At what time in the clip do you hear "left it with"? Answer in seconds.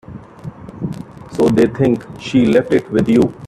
2.47-3.07